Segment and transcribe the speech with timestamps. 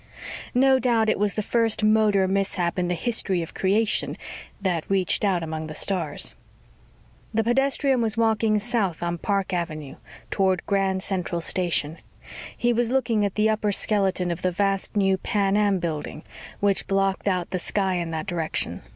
[0.55, 4.17] No doubt it was the first motor mishap in the history of creation
[4.59, 6.33] that reached out among the stars.
[7.35, 9.97] The pedestrian was walking south on Park Avenue,
[10.31, 11.99] toward Grand Central Station.
[12.57, 16.23] He was looking at the upper skeleton of the vast new Pan Am Building
[16.61, 18.81] which blocked out the sky in that direction.